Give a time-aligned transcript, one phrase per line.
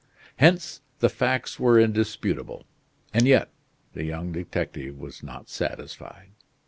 [0.37, 2.65] Hence, the facts were indisputable;
[3.13, 3.49] and yet,
[3.93, 6.31] the young detective was not satisfied.